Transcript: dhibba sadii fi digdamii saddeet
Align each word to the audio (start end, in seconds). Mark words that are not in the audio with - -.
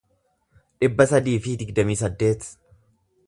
dhibba 0.83 1.07
sadii 1.11 1.35
fi 1.45 1.53
digdamii 1.59 1.99
saddeet 2.01 2.51